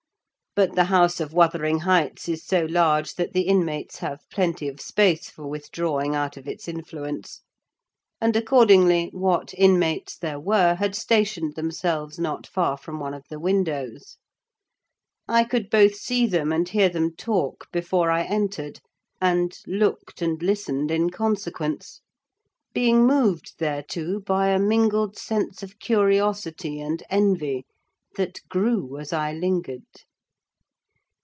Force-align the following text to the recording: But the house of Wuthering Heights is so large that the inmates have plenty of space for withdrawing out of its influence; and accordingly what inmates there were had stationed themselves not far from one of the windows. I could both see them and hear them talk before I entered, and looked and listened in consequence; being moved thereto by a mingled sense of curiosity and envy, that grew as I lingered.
But 0.53 0.75
the 0.75 0.83
house 0.83 1.21
of 1.21 1.31
Wuthering 1.31 1.79
Heights 1.79 2.27
is 2.27 2.45
so 2.45 2.65
large 2.65 3.15
that 3.15 3.31
the 3.31 3.43
inmates 3.43 3.99
have 3.99 4.29
plenty 4.29 4.67
of 4.67 4.81
space 4.81 5.29
for 5.29 5.47
withdrawing 5.47 6.13
out 6.13 6.35
of 6.35 6.45
its 6.45 6.67
influence; 6.67 7.39
and 8.19 8.35
accordingly 8.35 9.07
what 9.13 9.53
inmates 9.53 10.17
there 10.17 10.41
were 10.41 10.75
had 10.75 10.93
stationed 10.93 11.55
themselves 11.55 12.19
not 12.19 12.45
far 12.45 12.75
from 12.75 12.99
one 12.99 13.13
of 13.13 13.23
the 13.29 13.39
windows. 13.39 14.17
I 15.25 15.45
could 15.45 15.69
both 15.69 15.95
see 15.95 16.27
them 16.27 16.51
and 16.51 16.67
hear 16.67 16.89
them 16.89 17.15
talk 17.15 17.71
before 17.71 18.11
I 18.11 18.23
entered, 18.23 18.81
and 19.21 19.57
looked 19.65 20.21
and 20.21 20.43
listened 20.43 20.91
in 20.91 21.11
consequence; 21.11 22.01
being 22.73 23.07
moved 23.07 23.53
thereto 23.57 24.19
by 24.19 24.49
a 24.49 24.59
mingled 24.59 25.17
sense 25.17 25.63
of 25.63 25.79
curiosity 25.79 26.81
and 26.81 27.01
envy, 27.09 27.65
that 28.17 28.39
grew 28.49 28.97
as 28.97 29.13
I 29.13 29.31
lingered. 29.31 29.85